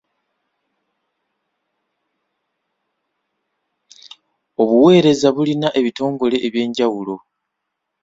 [4.61, 7.15] Obuwereza bulina ebitongole eby'enjawulo.